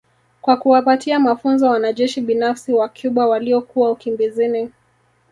[0.41, 4.71] kwa kuwapatia mafunzo wanajeshi binafsi wa Cuba waliokuwa ukimbizini